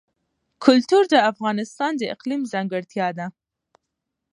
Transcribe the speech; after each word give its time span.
کلتور 0.65 1.03
د 1.13 1.15
افغانستان 1.31 1.91
د 1.97 2.03
اقلیم 2.13 2.41
ځانګړتیا 2.53 3.07
ده. 3.17 3.27